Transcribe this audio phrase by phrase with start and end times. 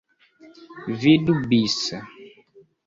[1.01, 1.79] Vidu bis.